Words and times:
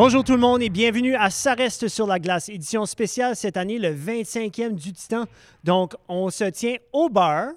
Bonjour 0.00 0.22
tout 0.22 0.34
le 0.34 0.38
monde 0.38 0.62
et 0.62 0.68
bienvenue 0.68 1.16
à 1.16 1.28
Ça 1.28 1.54
reste 1.54 1.88
sur 1.88 2.06
la 2.06 2.20
glace, 2.20 2.48
édition 2.48 2.86
spéciale 2.86 3.34
cette 3.34 3.56
année, 3.56 3.80
le 3.80 3.92
25e 3.92 4.76
du 4.76 4.92
Titan. 4.92 5.24
Donc, 5.64 5.96
on 6.06 6.30
se 6.30 6.44
tient 6.44 6.76
au 6.92 7.08
bar, 7.08 7.48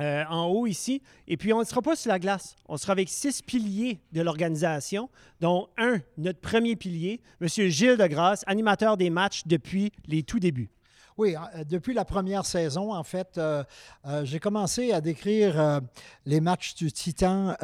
euh, 0.00 0.22
en 0.30 0.46
haut 0.46 0.68
ici, 0.68 1.02
et 1.26 1.36
puis 1.36 1.52
on 1.52 1.58
ne 1.58 1.64
sera 1.64 1.82
pas 1.82 1.96
sur 1.96 2.12
la 2.12 2.20
glace. 2.20 2.54
On 2.68 2.76
sera 2.76 2.92
avec 2.92 3.08
six 3.08 3.42
piliers 3.42 3.98
de 4.12 4.22
l'organisation, 4.22 5.10
dont 5.40 5.66
un, 5.76 5.98
notre 6.18 6.38
premier 6.38 6.76
pilier, 6.76 7.20
M. 7.40 7.48
Gilles 7.48 7.96
Degrasse, 7.96 8.44
animateur 8.46 8.96
des 8.96 9.10
matchs 9.10 9.42
depuis 9.44 9.90
les 10.06 10.22
tout 10.22 10.38
débuts. 10.38 10.70
Oui, 11.18 11.34
euh, 11.34 11.64
depuis 11.64 11.94
la 11.94 12.04
première 12.04 12.44
saison, 12.44 12.92
en 12.92 13.02
fait, 13.02 13.38
euh, 13.38 13.64
euh, 14.06 14.26
j'ai 14.26 14.38
commencé 14.38 14.92
à 14.92 15.00
décrire 15.00 15.80
les 16.26 16.40
matchs 16.40 16.74
du 16.74 16.92
Titan 16.92 17.54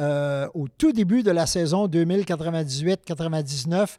au 0.53 0.67
tout 0.67 0.91
début 0.91 1.21
de 1.21 1.31
la 1.31 1.45
saison 1.45 1.87
2098-99. 1.87 3.97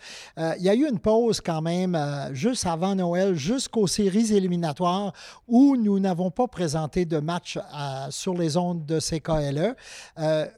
il 0.58 0.62
y 0.62 0.68
a 0.68 0.74
eu 0.74 0.88
une 0.88 0.98
pause 0.98 1.40
quand 1.40 1.62
même 1.62 1.96
juste 2.32 2.66
avant 2.66 2.96
Noël, 2.96 3.34
jusqu'aux 3.34 3.86
séries 3.86 4.34
éliminatoires 4.34 5.12
où 5.46 5.76
nous 5.76 6.00
n'avons 6.00 6.30
pas 6.30 6.48
présenté 6.48 7.04
de 7.04 7.18
match 7.18 7.58
sur 8.10 8.34
les 8.34 8.56
ondes 8.56 8.84
de 8.86 8.98
CKLE. 8.98 9.76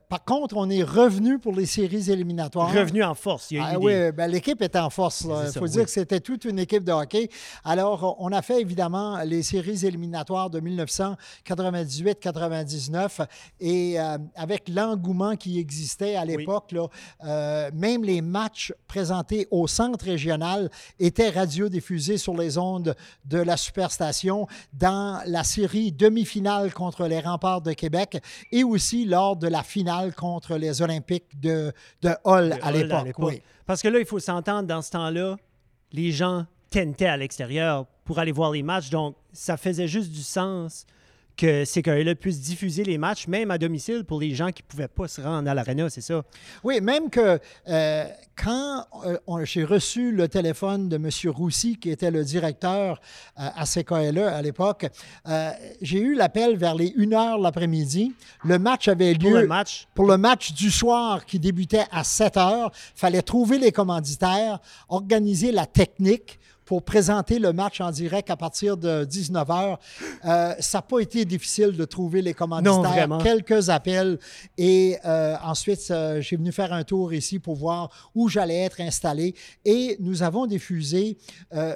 par 0.09 0.25
contre, 0.25 0.57
on 0.57 0.71
est 0.71 0.85
revenu 0.85 1.39
pour 1.39 1.55
les 1.55 1.67
séries 1.67 2.11
éliminatoires. 2.11 2.73
Revenu 2.73 3.05
en 3.05 3.15
force, 3.15 3.51
il 3.51 3.59
y 3.59 3.61
a 3.61 3.73
eu 3.73 3.75
ah, 3.75 3.79
Oui, 3.79 4.13
ben, 4.13 4.31
l'équipe 4.31 4.63
est 4.63 4.77
en 4.77 4.91
force. 4.91 5.23
Il 5.23 5.59
faut 5.59 5.69
dire 5.69 5.85
que 5.85 5.91
c'était 5.91 6.21
toute 6.21 6.45
une 6.45 6.59
équipe 6.59 6.85
de 6.85 6.93
hockey. 6.93 7.29
Alors, 7.65 8.17
on 8.21 8.33
a 8.33 8.43
fait 8.43 8.61
évidemment 8.61 8.86
les 9.25 9.43
séries 9.43 9.87
éliminatoires 9.87 10.51
de 10.51 10.61
1998-99 10.61 13.27
et 13.61 14.01
euh, 14.01 14.19
avec 14.35 14.69
l'engouement 14.69 15.37
qui 15.37 15.59
existait 15.59 16.17
à 16.17 16.25
l'époque, 16.25 16.75
euh, 17.25 17.71
même 17.75 18.05
les 18.05 18.23
matchs 18.23 18.73
présentés 18.87 19.47
au 19.51 19.67
centre 19.67 20.05
régional 20.05 20.71
étaient 20.99 21.31
radiodiffusés 21.31 22.19
sur 22.19 22.37
les 22.37 22.59
ondes 22.59 22.95
de 23.25 23.39
la 23.39 23.57
superstation 23.57 24.47
dans 24.73 25.23
la 25.27 25.45
série 25.45 25.93
demi-finale 25.93 26.73
contre 26.73 27.07
les 27.07 27.21
remparts 27.21 27.63
de 27.63 27.73
Québec 27.73 28.19
et 28.53 28.65
aussi 28.65 29.05
lors 29.05 29.37
de 29.37 29.49
la 29.49 29.63
finale 29.63 30.15
contre 30.15 30.57
les 30.57 30.83
Olympiques 30.83 31.41
de, 31.41 31.73
de 32.03 32.11
Hull 32.25 32.59
à 32.63 32.73
l'époque. 32.73 33.15
Parce 33.67 33.83
que 33.83 33.89
là, 33.89 33.99
il 33.99 34.07
faut 34.07 34.21
s'entendre 34.21 34.69
dans 34.69 34.83
ce 34.83 34.91
temps-là, 34.93 35.37
les 35.93 36.13
gens 36.13 36.47
tentaient 36.71 37.07
à 37.07 37.17
l'extérieur 37.17 37.87
pour 38.05 38.19
aller 38.19 38.33
voir 38.33 38.53
les 38.53 38.63
matchs. 38.63 38.91
Donc, 38.91 39.17
ça 39.33 39.57
faisait 39.57 39.89
juste 39.89 40.11
du 40.11 40.23
sens 40.23 40.87
que 41.37 41.65
CKLE 41.65 42.17
puisse 42.17 42.41
diffuser 42.41 42.83
les 42.83 42.99
matchs, 42.99 43.29
même 43.29 43.51
à 43.51 43.59
domicile, 43.59 44.05
pour 44.05 44.21
les 44.21 44.35
gens 44.35 44.51
qui 44.51 44.63
ne 44.63 44.69
pouvaient 44.69 44.89
pas 44.89 45.07
se 45.07 45.21
rendre 45.21 45.51
à 45.51 45.55
l'aréna, 45.55 45.91
c'est 45.91 46.01
ça? 46.01 46.25
Oui, 46.65 46.81
même 46.81 47.11
que 47.11 47.39
euh, 47.69 48.05
quand 48.43 48.87
euh, 49.05 49.45
j'ai 49.45 49.65
reçu 49.65 50.13
le 50.13 50.29
téléphone 50.29 50.89
de 50.89 50.97
M. 50.97 51.11
Roussy, 51.27 51.77
qui 51.77 51.91
était 51.91 52.11
le 52.11 52.25
directeur 52.25 53.01
euh, 53.39 53.49
à 53.55 53.65
CKLE 53.67 54.19
à 54.19 54.41
l'époque, 54.41 54.87
j'ai 55.83 56.01
eu 56.01 56.15
l'appel 56.15 56.57
vers 56.57 56.75
les 56.75 56.95
1 56.97 57.03
h 57.03 57.43
l'après-midi. 57.43 58.15
Le 58.45 58.59
match 58.59 58.89
avait 58.89 59.13
lieu... 59.13 59.31
Pour 59.31 59.41
le 59.41 59.47
match? 59.47 59.89
Pour 59.95 60.07
le 60.07 60.17
match 60.17 60.53
du 60.53 60.71
soir 60.71 61.27
qui 61.27 61.39
débutait 61.39 61.85
à 61.91 62.03
7 62.03 62.37
h. 62.37 62.71
Il 62.73 62.99
fallait 62.99 63.23
trouver 63.23 63.59
les 63.59 63.73
commanditaires, 63.73 64.59
organiser 64.89 65.53
la 65.53 65.67
technique, 65.67 66.39
pour 66.67 66.83
présenter 66.83 67.39
le 67.39 67.53
match 67.53 67.81
en 67.81 67.91
direct 67.93 68.29
à 68.29 68.37
partir 68.37 68.77
de 68.77 69.05
19h. 69.05 69.79
Euh, 70.25 70.55
ça 70.59 70.79
n'a 70.79 70.83
pas 70.83 70.99
été 70.99 71.25
difficile 71.25 71.73
de 71.73 71.85
trouver 71.85 72.21
les 72.21 72.35
commanditaires. 72.35 73.09
Non, 73.09 73.19
Quelques 73.19 73.71
appels. 73.71 74.19
Et 74.59 74.99
euh, 75.05 75.37
ensuite, 75.43 75.87
euh, 75.91 76.21
j'ai 76.21 76.37
venu 76.37 76.51
faire 76.51 76.73
un 76.73 76.83
tour 76.83 77.15
ici 77.15 77.39
pour 77.39 77.55
voir 77.55 78.11
où 78.15 78.29
j'allais 78.29 78.59
être 78.59 78.81
installé. 78.81 79.35
Et 79.65 79.97
nous 80.01 80.25
avons 80.25 80.47
diffusé 80.47 81.17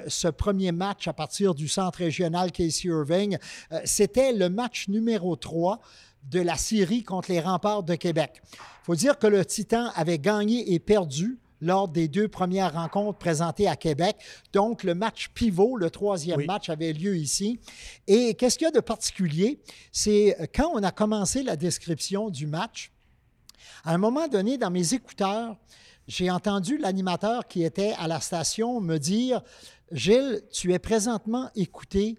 ce 0.07 0.27
premier 0.27 0.73
match 0.73 1.07
à 1.07 1.13
partir 1.13 1.55
du 1.55 1.69
centre 1.69 1.99
régional 1.99 2.51
Casey 2.51 2.89
Irving. 2.89 3.37
C'était 3.85 4.33
le 4.33 4.49
match 4.49 4.89
numéro 4.89 5.35
3 5.37 5.79
de 6.29 6.41
la 6.41 6.57
série 6.57 7.03
contre 7.03 7.31
les 7.31 7.39
remparts 7.39 7.83
de 7.83 7.95
Québec. 7.95 8.41
Il 8.53 8.85
faut 8.85 8.95
dire 8.95 9.17
que 9.17 9.27
le 9.27 9.45
Titan 9.45 9.89
avait 9.95 10.19
gagné 10.19 10.73
et 10.73 10.79
perdu 10.79 11.39
lors 11.61 11.87
des 11.87 12.07
deux 12.07 12.27
premières 12.27 12.73
rencontres 12.73 13.19
présentées 13.19 13.67
à 13.67 13.75
Québec. 13.75 14.17
Donc, 14.51 14.83
le 14.83 14.95
match 14.95 15.29
pivot, 15.33 15.77
le 15.77 15.89
troisième 15.89 16.45
match, 16.45 16.69
avait 16.69 16.93
lieu 16.93 17.15
ici. 17.15 17.59
Et 18.07 18.33
qu'est-ce 18.33 18.57
qu'il 18.57 18.65
y 18.65 18.67
a 18.67 18.71
de 18.71 18.79
particulier? 18.79 19.59
C'est 19.91 20.39
euh, 20.41 20.45
quand 20.53 20.71
on 20.73 20.83
a 20.83 20.91
commencé 20.91 21.43
la 21.43 21.55
description 21.55 22.29
du 22.29 22.47
match, 22.47 22.91
à 23.83 23.93
un 23.93 23.97
moment 23.97 24.27
donné, 24.27 24.57
dans 24.57 24.71
mes 24.71 24.93
écouteurs, 24.93 25.55
j'ai 26.07 26.29
entendu 26.29 26.77
l'animateur 26.77 27.47
qui 27.47 27.63
était 27.63 27.93
à 27.97 28.07
la 28.07 28.19
station 28.19 28.81
me 28.81 28.97
dire 28.97 29.41
Gilles, 29.91 30.41
tu 30.51 30.73
es 30.73 30.79
présentement 30.79 31.49
écouté 31.55 32.17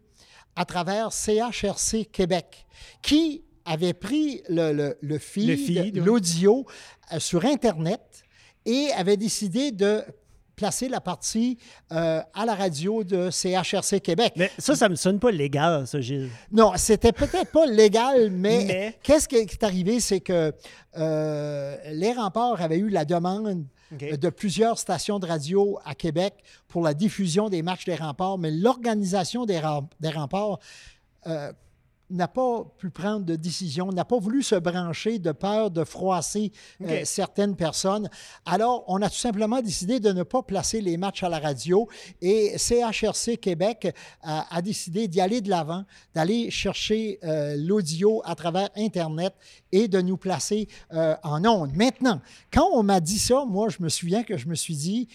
à 0.56 0.64
travers 0.64 1.12
CHRC 1.12 2.06
Québec, 2.12 2.66
qui 3.00 3.42
avait 3.64 3.94
pris 3.94 4.42
le, 4.48 4.96
le, 5.00 5.18
feed, 5.18 5.96
l'audio 5.96 6.66
euh, 7.12 7.18
sur 7.18 7.44
Internet 7.44 8.21
et 8.66 8.90
avait 8.92 9.16
décidé 9.16 9.72
de 9.72 10.02
placer 10.56 10.88
la 10.88 11.00
partie 11.00 11.58
euh, 11.92 12.20
à 12.34 12.44
la 12.44 12.54
radio 12.54 13.02
de 13.04 13.30
CHRC 13.30 14.00
Québec. 14.00 14.34
Mais 14.36 14.50
ça, 14.58 14.76
ça 14.76 14.88
me 14.88 14.94
sonne 14.94 15.18
pas 15.18 15.30
légal, 15.30 15.86
ça, 15.86 16.00
Gilles. 16.00 16.30
Non, 16.52 16.72
c'était 16.76 17.12
peut-être 17.12 17.50
pas 17.50 17.66
légal, 17.66 18.30
mais, 18.30 18.96
qu'est-ce 19.02 19.28
qui 19.28 19.36
est 19.36 19.64
arrivé, 19.64 19.98
c'est 19.98 20.20
que 20.20 20.52
euh, 20.96 21.76
les 21.90 22.12
remparts 22.12 22.60
avaient 22.60 22.78
eu 22.78 22.90
la 22.90 23.04
demande 23.04 23.64
de 23.90 24.30
plusieurs 24.30 24.78
stations 24.78 25.18
de 25.18 25.26
radio 25.26 25.78
à 25.84 25.94
Québec 25.94 26.34
pour 26.68 26.82
la 26.82 26.94
diffusion 26.94 27.48
des 27.48 27.62
matchs 27.62 27.84
des 27.84 27.94
remparts, 27.94 28.38
mais 28.38 28.50
l'organisation 28.50 29.44
des, 29.44 29.60
des 30.00 30.08
remparts 30.08 30.58
euh, 31.26 31.52
n'a 32.12 32.28
pas 32.28 32.64
pu 32.78 32.90
prendre 32.90 33.24
de 33.24 33.36
décision, 33.36 33.90
n'a 33.90 34.04
pas 34.04 34.18
voulu 34.18 34.42
se 34.42 34.54
brancher 34.54 35.18
de 35.18 35.32
peur 35.32 35.70
de 35.70 35.84
froisser 35.84 36.52
euh, 36.82 37.02
certaines 37.04 37.56
personnes. 37.56 38.08
Alors, 38.46 38.84
on 38.86 39.00
a 39.02 39.08
tout 39.08 39.16
simplement 39.16 39.60
décidé 39.60 40.00
de 40.00 40.12
ne 40.12 40.22
pas 40.22 40.42
placer 40.42 40.80
les 40.80 40.96
matchs 40.96 41.22
à 41.22 41.28
la 41.28 41.38
radio 41.38 41.88
et 42.20 42.56
CHRC 42.58 43.38
Québec 43.38 43.94
a, 44.22 44.62
décidé 44.62 45.08
d'y 45.08 45.20
aller 45.20 45.40
de 45.40 45.50
l'avant, 45.50 45.84
d'aller 46.14 46.50
chercher 46.50 47.18
euh, 47.24 47.56
l'audio 47.56 48.22
à 48.24 48.34
travers 48.34 48.68
Internet 48.76 49.34
et 49.72 49.88
de 49.88 50.00
nous 50.00 50.16
placer 50.16 50.68
euh, 50.92 51.16
en 51.22 51.44
ondes. 51.44 51.74
Maintenant, 51.74 52.20
quand 52.52 52.68
on 52.72 52.82
m'a 52.82 53.00
dit 53.00 53.18
ça, 53.18 53.44
moi, 53.46 53.68
je 53.68 53.82
me 53.82 53.88
souviens 53.88 54.22
que 54.22 54.36
je 54.36 54.48
me 54.48 54.54
suis 54.54 54.76
dit, 54.76 55.08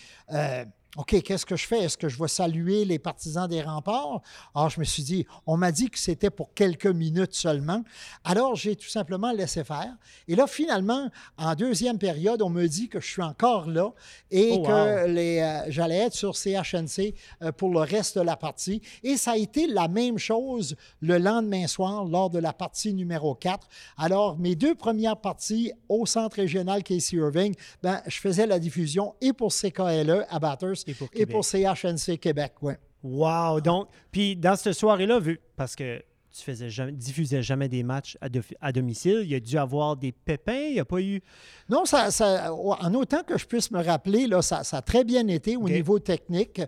OK, 0.98 1.22
qu'est-ce 1.22 1.46
que 1.46 1.56
je 1.56 1.68
fais? 1.68 1.84
Est-ce 1.84 1.96
que 1.96 2.10
je 2.10 2.18
vais 2.18 2.28
saluer 2.28 2.84
les 2.84 2.98
partisans 2.98 3.48
des 3.48 3.62
remparts? 3.62 4.22
Alors, 4.56 4.72
je 4.72 4.80
me 4.80 4.84
suis 4.84 5.04
dit, 5.04 5.28
on 5.46 5.56
m'a 5.56 5.72
dit 5.72 5.92
que 5.92 6.00
c'était 6.00 6.32
pour 6.32 6.56
quelques 6.56 6.88
minutes 6.88 7.36
seulement. 7.36 7.84
Alors, 8.24 8.56
j'ai 8.56 8.76
tout 8.76 8.90
simplement 8.90 9.32
laissé 9.32 9.64
faire. 9.64 9.96
Et 10.28 10.36
là, 10.36 10.48
finalement, 10.48 11.12
en 11.38 11.54
deuxième 11.54 12.00
période, 12.00 12.42
on 12.42 12.50
me 12.50 12.66
dit 12.66 12.90
que 12.90 13.00
je 13.00 13.06
suis 13.06 13.22
encore 13.22 13.68
là 13.68 13.92
et 14.32 14.54
oh, 14.54 14.64
que 14.64 14.72
euh, 14.72 15.66
j'allais 15.70 15.98
être 15.98 16.16
sur 16.16 16.36
CHNC 16.36 17.14
euh, 17.44 17.52
pour 17.52 17.70
le 17.70 17.82
reste 17.82 18.18
de 18.18 18.24
la 18.24 18.36
partie. 18.36 18.82
Et 19.04 19.18
ça 19.18 19.34
a 19.34 19.38
été 19.38 19.68
la 19.68 19.88
même 19.88 20.18
chose 20.18 20.76
le 21.02 21.20
lendemain 21.20 21.68
soir 21.68 22.06
lors 22.06 22.32
de 22.32 22.40
la 22.40 22.54
partie 22.54 22.96
numéro 22.96 23.36
4. 23.36 23.68
Alors, 23.98 24.40
mes 24.40 24.56
deux 24.56 24.74
premières 24.74 25.18
parties 25.18 25.74
au 25.90 26.08
centre 26.08 26.38
régional 26.38 26.82
Casey 26.82 27.18
Irving, 27.18 27.54
ben, 27.84 28.02
je 28.08 28.20
faisais 28.20 28.48
la 28.48 28.58
diffusion 28.58 29.14
et 29.22 29.32
pour 29.32 29.54
CKLE 29.54 30.26
à 30.28 30.40
Batters 30.40 30.87
et 30.88 31.26
pour, 31.26 31.44
CHNC 31.44 32.18
Québec, 32.20 32.54
oui. 32.62 32.74
Wow! 33.04 33.62
Donc, 33.62 33.90
puis 34.12 34.36
dans 34.36 34.56
cette 34.56 34.74
soirée-là, 34.74 35.20
vu, 35.20 35.40
parce 35.56 35.76
que 35.76 36.02
tu 36.38 36.44
faisais 36.44 36.70
jamais, 36.70 36.92
diffusais 36.92 37.42
jamais 37.42 37.68
des 37.68 37.84
matchs 37.84 38.18
à, 38.62 38.72
domicile. 38.72 39.22
Il 39.24 39.30
y 39.30 39.36
a 39.36 39.40
dû 39.40 39.58
avoir 39.58 39.96
des 39.98 40.12
pépins. 40.12 40.54
Il 40.54 40.74
n'y 40.74 40.80
a 40.80 40.86
pas 40.86 41.02
eu? 41.02 41.22
Non, 41.70 41.86
ça, 41.86 42.10
en 42.54 42.94
autant 42.94 43.24
que 43.24 43.38
je 43.38 43.46
puisse 43.46 43.72
me 43.72 43.84
rappeler, 43.84 44.28
là, 44.28 44.42
ça, 44.42 44.62
a 44.72 44.82
très 44.82 45.04
bien 45.04 45.28
été 45.28 45.58
au 45.58 45.68
niveau 45.68 46.00
technique. 46.00 46.62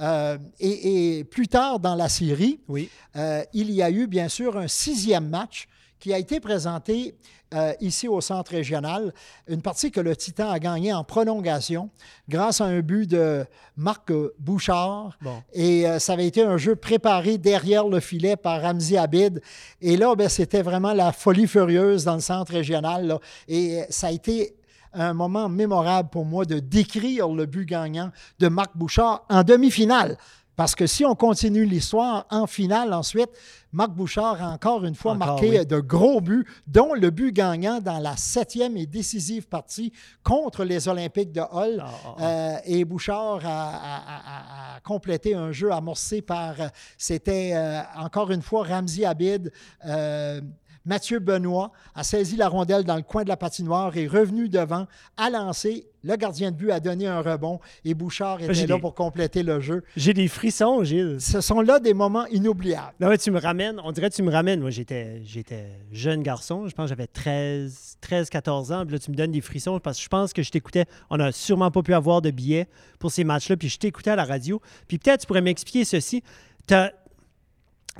Euh, 0.00 0.38
et, 0.60 1.24
plus 1.24 1.48
tard 1.48 1.80
dans 1.80 1.94
la 1.94 2.08
série, 2.08 2.60
oui. 2.68 2.88
Euh, 3.16 3.42
il 3.52 3.70
y 3.70 3.82
a 3.82 3.90
eu 3.90 4.06
bien 4.06 4.28
sûr 4.28 4.56
un 4.56 4.68
sixième 4.68 5.28
match 5.28 5.66
qui 5.98 6.12
a 6.12 6.18
été 6.18 6.40
présenté 6.40 7.14
euh, 7.54 7.72
ici 7.80 8.08
au 8.08 8.20
centre 8.20 8.50
régional. 8.50 9.14
Une 9.46 9.62
partie 9.62 9.90
que 9.90 10.00
le 10.00 10.16
Titan 10.16 10.50
a 10.50 10.58
gagnée 10.58 10.92
en 10.92 11.04
prolongation 11.04 11.90
grâce 12.28 12.60
à 12.60 12.64
un 12.64 12.80
but 12.80 13.08
de 13.08 13.44
Marc 13.76 14.12
Bouchard. 14.38 15.16
Et 15.52 15.86
euh, 15.86 15.98
ça 15.98 16.14
avait 16.14 16.26
été 16.26 16.42
un 16.42 16.56
jeu 16.56 16.74
préparé 16.76 17.38
derrière 17.38 17.86
le 17.86 18.00
filet 18.00 18.36
par 18.36 18.62
Ramzi 18.62 18.96
Abid. 18.96 19.40
Et 19.80 19.96
là, 19.96 20.14
ben, 20.16 20.28
c'était 20.28 20.62
vraiment 20.62 20.92
la 20.92 21.12
folie 21.12 21.46
furieuse 21.46 22.04
dans 22.04 22.14
le 22.14 22.20
centre 22.20 22.52
régional. 22.52 23.18
Et 23.46 23.82
ça 23.90 24.08
a 24.08 24.10
été 24.10 24.56
un 24.92 25.14
moment 25.14 25.48
mémorable 25.48 26.08
pour 26.08 26.24
moi 26.24 26.44
de 26.44 26.58
décrire 26.58 27.28
le 27.28 27.46
but 27.46 27.66
gagnant 27.66 28.10
de 28.38 28.48
Marc 28.48 28.76
Bouchard 28.76 29.24
en 29.28 29.42
demi-finale. 29.44 30.16
Parce 30.56 30.74
que 30.74 30.86
si 30.86 31.04
on 31.04 31.14
continue 31.14 31.66
l'histoire, 31.66 32.26
en 32.30 32.46
finale, 32.46 32.94
ensuite, 32.94 33.28
Marc 33.76 33.90
Bouchard 33.90 34.42
a 34.42 34.52
encore 34.52 34.86
une 34.86 34.94
fois 34.94 35.14
marqué 35.14 35.66
de 35.66 35.80
gros 35.80 36.22
buts, 36.22 36.46
dont 36.66 36.94
le 36.94 37.10
but 37.10 37.30
gagnant 37.30 37.78
dans 37.78 37.98
la 37.98 38.16
septième 38.16 38.74
et 38.78 38.86
décisive 38.86 39.48
partie 39.48 39.92
contre 40.22 40.64
les 40.64 40.88
Olympiques 40.88 41.30
de 41.30 41.42
Hull. 41.42 41.82
Ah, 41.82 41.86
ah, 41.86 42.14
ah. 42.16 42.22
Euh, 42.22 42.56
et 42.64 42.86
Bouchard 42.86 43.40
a, 43.44 44.80
complété 44.82 45.34
un 45.34 45.52
jeu 45.52 45.70
amorcé 45.72 46.22
par, 46.22 46.54
c'était 46.96 47.52
euh, 47.54 47.82
encore 47.98 48.30
une 48.30 48.40
fois 48.40 48.64
Ramzi 48.64 49.04
Abid. 49.04 49.52
Euh, 49.84 50.40
Mathieu 50.86 51.18
Benoît 51.18 51.72
a 51.96 52.04
saisi 52.04 52.36
la 52.36 52.48
rondelle 52.48 52.84
dans 52.84 52.96
le 52.96 53.02
coin 53.02 53.24
de 53.24 53.28
la 53.28 53.36
patinoire 53.36 53.96
et 53.96 54.06
revenu 54.06 54.48
devant, 54.48 54.86
a 55.16 55.30
lancé. 55.30 55.88
Le 56.04 56.14
gardien 56.14 56.52
de 56.52 56.56
but 56.56 56.70
a 56.70 56.78
donné 56.78 57.08
un 57.08 57.20
rebond 57.20 57.58
et 57.84 57.92
Bouchard 57.92 58.40
était 58.40 58.68
là 58.68 58.78
pour 58.78 58.94
compléter 58.94 59.42
le 59.42 59.58
jeu. 59.58 59.82
J'ai 59.96 60.14
des 60.14 60.28
frissons, 60.28 60.84
Gilles. 60.84 61.16
Ce 61.18 61.40
sont 61.40 61.60
là 61.60 61.80
des 61.80 61.94
moments 61.94 62.26
inoubliables. 62.26 62.94
Non, 63.00 63.10
tu 63.16 63.32
me 63.32 63.40
ramènes, 63.40 63.80
on 63.82 63.90
dirait 63.90 64.08
que 64.08 64.14
tu 64.14 64.22
me 64.22 64.30
ramènes. 64.30 64.60
Moi, 64.60 64.70
j'étais, 64.70 65.20
j'étais 65.24 65.66
jeune 65.90 66.22
garçon, 66.22 66.68
je 66.68 66.74
pense 66.76 66.84
que 66.84 66.90
j'avais 66.90 67.08
13, 67.08 67.96
13, 68.00 68.30
14 68.30 68.70
ans. 68.70 68.84
Puis 68.84 68.92
là, 68.92 68.98
tu 69.00 69.10
me 69.10 69.16
donnes 69.16 69.32
des 69.32 69.40
frissons 69.40 69.80
parce 69.80 69.98
que 69.98 70.04
je 70.04 70.08
pense 70.08 70.32
que 70.32 70.44
je 70.44 70.50
t'écoutais. 70.52 70.84
On 71.10 71.16
n'a 71.16 71.32
sûrement 71.32 71.72
pas 71.72 71.82
pu 71.82 71.92
avoir 71.92 72.22
de 72.22 72.30
billets 72.30 72.68
pour 73.00 73.10
ces 73.10 73.24
matchs-là, 73.24 73.56
puis 73.56 73.68
je 73.68 73.78
t'écoutais 73.78 74.10
à 74.10 74.16
la 74.16 74.24
radio. 74.24 74.62
Puis 74.86 74.98
peut-être 74.98 75.22
tu 75.22 75.26
pourrais 75.26 75.40
m'expliquer 75.40 75.84
ceci. 75.84 76.22
Tu 76.68 76.74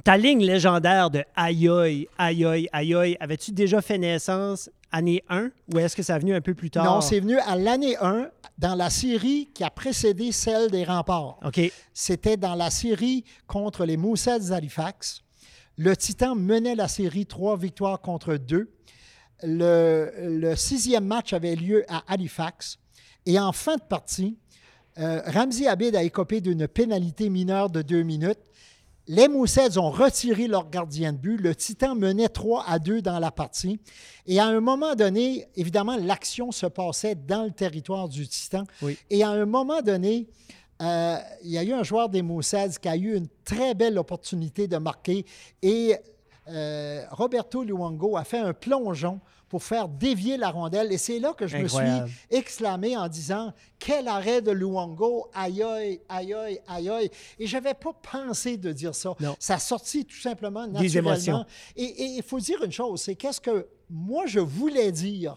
ta 0.05 0.17
ligne 0.17 0.45
légendaire 0.45 1.11
de 1.11 1.25
aïe 1.35 1.69
aïe, 2.19 2.69
aïe 2.73 3.17
avais-tu 3.21 3.53
déjà 3.53 3.81
fait 3.81 3.99
naissance 3.99 4.71
année 4.93 5.23
1 5.29 5.51
ou 5.73 5.79
est-ce 5.79 5.97
que 5.97 6.03
ça 6.03 6.15
a 6.15 6.19
venu 6.19 6.35
un 6.35 6.41
peu 6.41 6.55
plus 6.55 6.71
tard? 6.71 6.85
Non, 6.85 7.01
c'est 7.01 7.21
venu 7.21 7.39
à 7.39 7.57
l'année 7.57 7.97
1 8.01 8.31
dans 8.59 8.75
la 8.75 8.91
série 8.91 9.51
qui 9.53 9.65
a 9.65 9.71
précédé 9.71 10.33
celle 10.33 10.71
des 10.71 10.85
remparts. 10.85 11.39
OK. 11.45 11.61
C'était 11.93 12.37
dans 12.37 12.55
la 12.55 12.71
série 12.71 13.25
contre 13.47 13.85
les 13.85 13.97
Moussets 13.97 14.53
Halifax. 14.53 15.23
Le 15.77 15.97
Titan 15.97 16.35
menait 16.35 16.75
la 16.75 16.89
série 16.89 17.27
trois 17.27 17.57
victoires 17.57 18.01
contre 18.01 18.37
deux. 18.37 18.73
Le, 19.43 20.55
sixième 20.57 21.05
match 21.05 21.33
avait 21.33 21.57
lieu 21.57 21.85
à 21.89 22.03
Halifax. 22.09 22.79
Et 23.27 23.39
en 23.39 23.53
fin 23.53 23.77
de 23.77 23.83
partie, 23.83 24.39
euh, 24.99 25.21
Ramsey 25.27 25.67
Abid 25.67 25.95
a 25.95 26.03
écopé 26.03 26.41
d'une 26.41 26.67
pénalité 26.67 27.29
mineure 27.29 27.69
de 27.69 27.83
deux 27.83 28.03
minutes. 28.03 28.41
Les 29.09 29.29
Moussets 29.29 29.79
ont 29.79 29.91
retiré 29.91 30.49
leur 30.49 30.69
gardien 30.69 31.13
de 31.13 31.19
but. 31.19 31.37
Le 31.37 31.55
Titan 31.55 31.95
menait 31.95 32.29
3 32.29 32.65
à 32.67 32.81
2 32.81 33.03
dans 33.03 33.21
la 33.21 33.31
partie. 33.31 33.79
Et 34.27 34.41
à 34.41 34.47
un 34.47 34.61
moment 34.61 34.97
donné, 34.97 35.47
évidemment, 35.55 35.97
l'action 35.97 36.51
se 36.51 36.67
passait 36.67 37.15
dans 37.15 37.45
le 37.45 37.53
territoire 37.53 38.09
du 38.09 38.27
Titan. 38.27 38.65
Et 39.09 39.23
à 39.23 39.29
un 39.29 39.47
moment 39.47 39.81
donné, 39.81 40.27
euh, 40.83 41.17
il 41.45 41.51
y 41.51 41.59
a 41.59 41.63
eu 41.63 41.73
un 41.73 41.85
joueur 41.85 42.09
des 42.09 42.23
Moussets 42.23 42.71
qui 42.83 42.89
a 42.89 42.97
eu 42.97 43.17
une 43.17 43.29
très 43.45 43.75
belle 43.75 43.97
opportunité 43.97 44.67
de 44.67 44.77
marquer. 44.77 45.25
Et 45.63 45.95
euh, 46.49 47.05
Roberto 47.13 47.63
Luongo 47.63 48.17
a 48.17 48.25
fait 48.25 48.39
un 48.39 48.55
plongeon 48.55 49.21
pour 49.49 49.63
faire 49.63 49.89
dévier 49.89 50.37
la 50.37 50.51
rondelle. 50.51 50.93
Et 50.93 50.99
c'est 50.99 51.19
là 51.19 51.33
que 51.33 51.47
je 51.47 51.57
me 51.57 51.69
suis 51.69 51.79
exclamé 52.31 52.97
en 52.97 53.09
disant 53.09 53.53
Quel 53.79 54.09
arrêt 54.09 54.43
de 54.43 54.51
Luongo 54.51 55.29
Aïe, 55.35 55.63
aïe, 55.63 56.01
aïe, 56.09 56.35
aïe, 56.67 56.89
aïe. 56.89 57.11
Et 57.39 57.47
je 57.47 57.57
n'avais 57.57 57.75
pas 57.75 57.93
pensé 57.93 58.57
de 58.57 58.73
dire 58.73 58.95
ça. 58.95 59.15
Ça 59.39 59.55
a 59.55 59.59
sorti 59.59 60.05
tout 60.05 60.17
simplement 60.17 60.67
naturellement. 60.67 61.47
Et 61.77 62.05
il 62.05 62.23
faut 62.23 62.41
dire 62.41 62.63
une 62.63 62.73
chose 62.73 63.03
c'est 63.03 63.15
qu'est-ce 63.15 63.41
que 63.41 63.69
moi 63.89 64.27
je 64.27 64.41
voulais 64.41 64.91
dire 64.93 65.37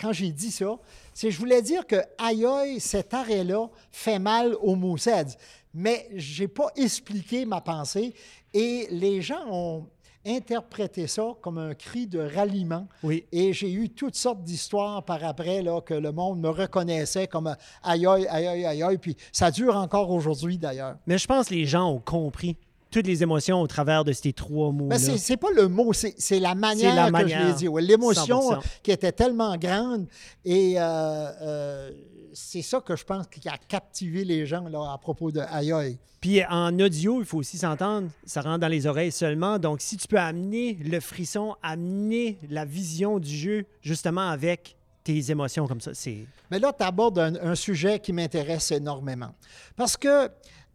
quand 0.00 0.12
j'ai 0.12 0.30
dit 0.30 0.52
ça, 0.52 0.78
c'est 1.12 1.30
je 1.30 1.38
voulais 1.38 1.60
dire 1.60 1.84
que 1.86 1.96
aïe, 2.18 2.46
aïe, 2.46 2.78
cet 2.78 3.14
arrêt-là 3.14 3.68
fait 3.90 4.20
mal 4.20 4.54
aux 4.60 4.76
Mousseds. 4.76 5.36
Mais 5.74 6.08
je 6.14 6.42
n'ai 6.42 6.48
pas 6.48 6.68
expliqué 6.76 7.44
ma 7.44 7.60
pensée 7.60 8.14
et 8.54 8.86
les 8.90 9.20
gens 9.20 9.44
ont 9.50 9.88
interprété 10.28 11.06
ça 11.06 11.34
comme 11.40 11.58
un 11.58 11.74
cri 11.74 12.06
de 12.06 12.20
ralliement. 12.20 12.86
Oui. 13.02 13.24
Et 13.32 13.52
j'ai 13.52 13.72
eu 13.72 13.88
toutes 13.88 14.16
sortes 14.16 14.42
d'histoires 14.42 15.04
par 15.04 15.24
après 15.24 15.62
là, 15.62 15.80
que 15.80 15.94
le 15.94 16.12
monde 16.12 16.40
me 16.40 16.48
reconnaissait 16.48 17.26
comme 17.26 17.54
aïe, 17.82 18.06
aïe, 18.06 18.26
aïe, 18.28 18.64
aïe, 18.66 18.82
aïe. 18.82 18.98
Puis 18.98 19.16
ça 19.32 19.50
dure 19.50 19.76
encore 19.76 20.10
aujourd'hui 20.10 20.58
d'ailleurs. 20.58 20.96
Mais 21.06 21.18
je 21.18 21.26
pense 21.26 21.48
que 21.48 21.54
les 21.54 21.66
gens 21.66 21.90
ont 21.90 22.00
compris 22.00 22.56
toutes 22.90 23.06
les 23.06 23.22
émotions 23.22 23.60
au 23.60 23.66
travers 23.66 24.04
de 24.04 24.12
ces 24.12 24.32
trois 24.32 24.72
mots. 24.72 24.88
Ben 24.88 24.98
c'est 24.98 25.36
pas 25.36 25.50
le 25.54 25.68
mot, 25.68 25.92
c'est 25.92 26.40
la 26.40 26.54
manière 26.54 27.10
la 27.10 27.22
que 27.22 27.28
je 27.28 27.36
l'ai 27.36 27.52
dit. 27.54 27.68
L'émotion 27.80 28.60
qui 28.82 28.90
était 28.90 29.12
tellement 29.12 29.56
grande 29.56 30.06
et 30.44 30.74
euh, 30.76 30.82
euh, 30.82 31.90
c'est 32.32 32.62
ça 32.62 32.80
que 32.80 32.96
je 32.96 33.04
pense 33.04 33.26
qui 33.26 33.48
a 33.48 33.56
captivé 33.56 34.24
les 34.24 34.46
gens 34.46 34.68
là, 34.68 34.92
à 34.92 34.98
propos 34.98 35.30
de 35.30 35.40
Aïe 35.40 35.98
Puis 36.20 36.44
en 36.44 36.78
audio, 36.78 37.20
il 37.20 37.26
faut 37.26 37.38
aussi 37.38 37.58
s'entendre, 37.58 38.08
ça 38.24 38.40
rentre 38.40 38.60
dans 38.60 38.68
les 38.68 38.86
oreilles 38.86 39.12
seulement. 39.12 39.58
Donc 39.58 39.80
si 39.80 39.96
tu 39.96 40.08
peux 40.08 40.18
amener 40.18 40.74
le 40.74 41.00
frisson, 41.00 41.56
amener 41.62 42.38
la 42.50 42.64
vision 42.64 43.18
du 43.18 43.34
jeu 43.34 43.66
justement 43.82 44.28
avec 44.28 44.76
tes 45.04 45.30
émotions 45.30 45.66
comme 45.66 45.80
ça, 45.80 45.94
c'est... 45.94 46.26
Mais 46.50 46.58
là, 46.58 46.72
tu 46.76 46.84
abordes 46.84 47.18
un, 47.18 47.54
sujet 47.54 47.98
qui 47.98 48.12
m'intéresse 48.12 48.70
énormément. 48.72 49.34
Parce 49.74 49.96
que 49.96 50.30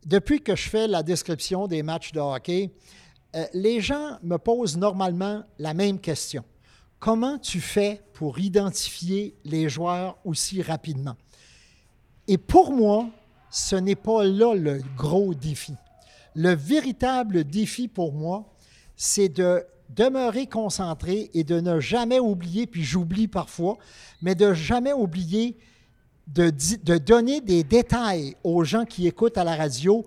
depuis 0.05 0.41
que 0.41 0.55
je 0.55 0.69
fais 0.69 0.87
la 0.87 1.03
description 1.03 1.67
des 1.67 1.83
matchs 1.83 2.11
de 2.11 2.19
hockey, 2.19 2.71
euh, 3.35 3.45
les 3.53 3.79
gens 3.79 4.17
me 4.23 4.37
posent 4.37 4.77
normalement 4.77 5.43
la 5.59 5.73
même 5.73 5.99
question. 5.99 6.43
Comment 6.99 7.37
tu 7.37 7.59
fais 7.59 8.01
pour 8.13 8.39
identifier 8.39 9.35
les 9.43 9.69
joueurs 9.69 10.17
aussi 10.23 10.61
rapidement? 10.61 11.15
Et 12.27 12.37
pour 12.37 12.71
moi, 12.71 13.09
ce 13.49 13.75
n'est 13.75 13.95
pas 13.95 14.23
là 14.23 14.55
le 14.55 14.81
gros 14.97 15.33
défi. 15.33 15.73
Le 16.35 16.55
véritable 16.55 17.43
défi 17.43 17.87
pour 17.87 18.13
moi, 18.13 18.45
c'est 18.95 19.29
de 19.29 19.63
demeurer 19.89 20.47
concentré 20.47 21.29
et 21.33 21.43
de 21.43 21.59
ne 21.59 21.79
jamais 21.79 22.19
oublier, 22.19 22.65
puis 22.65 22.83
j'oublie 22.83 23.27
parfois, 23.27 23.77
mais 24.21 24.33
de 24.33 24.53
jamais 24.53 24.93
oublier 24.93 25.57
de, 26.27 26.97
donner 26.97 27.41
des 27.41 27.63
détails 27.63 28.35
aux 28.43 28.63
gens 28.63 28.85
qui 28.85 29.07
écoutent 29.07 29.37
à 29.37 29.43
la 29.43 29.55
radio 29.55 30.05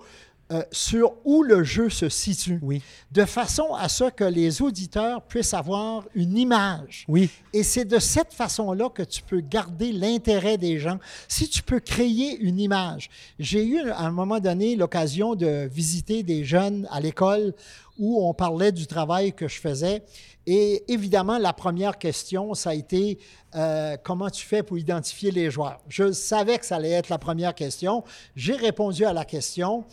euh, 0.53 0.63
sur 0.71 1.15
où 1.25 1.43
le 1.43 1.65
jeu 1.65 1.91
se 1.91 2.09
situe, 2.09 2.61
oui. 2.63 2.81
de 3.11 3.25
façon 3.25 3.75
à 3.75 3.89
ce 3.89 4.05
que 4.05 4.23
les 4.23 4.63
auditeurs 4.63 5.23
puissent 5.23 5.55
avoir 5.55 6.05
une 6.15 6.39
image. 6.39 7.05
Oui. 7.09 7.31
Et 7.53 7.65
c'est 7.65 7.85
de 7.85 7.99
cette 7.99 8.33
façon-là 8.33 8.89
que 8.91 9.03
tu 9.03 9.23
peux 9.23 9.41
garder 9.41 9.91
l'intérêt 9.91 10.57
des 10.57 10.79
gens. 10.79 10.99
Si 11.27 11.49
tu 11.49 11.65
peux 11.65 11.81
créer 11.81 12.39
une 12.39 12.61
image. 12.61 13.11
J'ai 13.41 13.65
eu 13.67 13.91
à 13.91 14.03
un 14.03 14.13
moment 14.13 14.39
donné 14.39 14.77
l'occasion 14.77 15.35
de 15.35 15.69
visiter 15.69 16.23
des 16.23 16.45
jeunes 16.45 16.87
à 16.93 17.01
l'école 17.01 17.53
où 17.99 18.25
on 18.25 18.33
parlait 18.33 18.73
du 18.73 18.87
travail 18.87 19.33
que 19.33 19.49
je 19.49 19.59
faisais. 19.59 20.05
Et 20.47 20.85
évidemment, 20.93 21.39
la 21.39 21.53
première 21.53 21.99
question, 21.99 22.55
ça 22.55 22.71
a 22.71 22.75
été 22.75 23.19
euh, 23.57 23.97
comment 24.03 24.31
tu 24.31 24.47
fais 24.47 24.63
pour 24.63 24.79
identifier 24.79 25.33
les 25.33 25.51
joueurs? 25.51 25.81
Je 25.89 26.13
savais 26.13 26.59
que 26.59 26.67
ça 26.67 26.77
allait 26.77 26.91
être 26.91 27.09
la 27.09 27.19
première 27.19 27.55
question. 27.55 28.05
J'ai 28.37 28.55
répondu 28.55 29.05
à 29.05 29.13
la 29.13 29.25
question. 29.25 29.85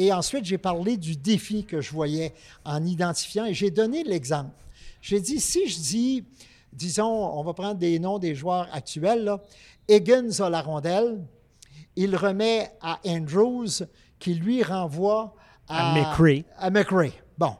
Et 0.00 0.12
ensuite, 0.12 0.44
j'ai 0.44 0.58
parlé 0.58 0.96
du 0.96 1.16
défi 1.16 1.64
que 1.64 1.80
je 1.80 1.90
voyais 1.90 2.32
en 2.64 2.86
identifiant 2.86 3.44
et 3.46 3.52
j'ai 3.52 3.72
donné 3.72 4.04
l'exemple. 4.04 4.54
J'ai 5.02 5.20
dit, 5.20 5.40
si 5.40 5.68
je 5.68 5.76
dis, 5.76 6.24
disons, 6.72 7.10
on 7.36 7.42
va 7.42 7.52
prendre 7.52 7.74
des 7.74 7.98
noms 7.98 8.20
des 8.20 8.36
joueurs 8.36 8.68
actuels, 8.72 9.24
là, 9.24 9.40
Higgins 9.88 10.38
a 10.38 10.50
la 10.50 10.62
rondelle, 10.62 11.24
il 11.96 12.14
remet 12.14 12.70
à 12.80 13.00
Andrews 13.04 13.86
qui 14.20 14.34
lui 14.34 14.62
renvoie 14.62 15.34
à, 15.66 15.94
McRae. 15.94 16.44
À 16.56 16.70
McRae. 16.70 17.10
Bon. 17.36 17.56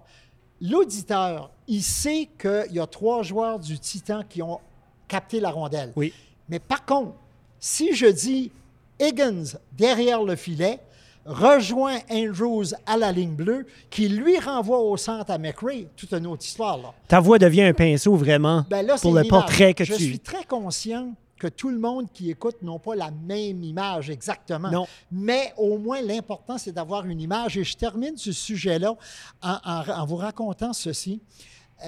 L'auditeur, 0.61 1.51
il 1.67 1.83
sait 1.83 2.29
qu'il 2.41 2.71
y 2.71 2.79
a 2.79 2.87
trois 2.87 3.25
joueurs 3.25 3.59
du 3.59 3.81
Titan 3.81 4.23
qui 4.29 4.43
ont 4.43 4.61
capté 5.09 5.41
la 5.41 5.51
rondelle. 5.51 5.93
Oui. 5.97 6.15
Mais 6.49 6.61
par 6.61 6.85
contre, 6.85 7.15
si 7.59 7.97
je 7.97 8.07
dis 8.07 8.53
Higgins 9.01 9.59
derrière 9.73 10.23
le 10.23 10.37
filet, 10.37 10.79
rejoint 11.25 11.99
Andrews 12.11 12.75
à 12.87 12.97
la 12.97 13.13
ligne 13.13 13.35
bleue, 13.35 13.67
qui 13.91 14.09
lui 14.09 14.39
renvoie 14.39 14.81
au 14.81 14.97
centre 14.97 15.31
à 15.31 15.39
McRae. 15.39 15.87
Toute 15.97 16.13
une 16.13 16.27
autre 16.27 16.45
histoire, 16.45 16.79
là. 16.79 16.95
Ta 17.07 17.21
voix 17.21 17.39
devient 17.39 17.63
un 17.63 17.75
pinceau, 17.75 18.15
vraiment, 18.15 18.65
ben 18.69 18.87
là, 18.87 18.97
pour 19.01 19.15
le 19.15 19.25
portrait 19.25 19.75
que 19.75 19.85
Je 19.85 19.95
tu... 19.95 20.03
Je 20.03 20.09
suis 20.09 20.21
très 20.21 20.45
conscient 20.45 21.13
que 21.39 21.47
tout 21.47 21.71
le 21.71 21.79
monde 21.79 22.07
qui 22.13 22.31
écoute 22.31 22.57
n'a 22.63 22.79
pas 22.79 22.97
la 22.97 23.11
même 23.11 23.63
image 23.63 24.11
exactement. 24.11 24.71
Non. 24.71 24.87
Mais 25.11 25.53
au 25.57 25.79
moins, 25.79 26.03
l'important, 26.03 26.59
c'est 26.59 26.73
d'avoir 26.73 27.07
une 27.07 27.21
image. 27.21 27.57
Et 27.57 27.65
je 27.65 27.77
termine 27.77 28.17
ce 28.17 28.33
sujet-là 28.33 28.95
en, 29.43 30.07
vous 30.07 30.17
racontant 30.17 30.73
ceci. 30.73 31.21